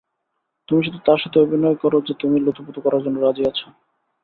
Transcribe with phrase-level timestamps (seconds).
[0.69, 3.67] তুমি শুধু তার সাথে অভিনয় করো যে তুমি লুতুপুতু করার জন্য রাজি আছো।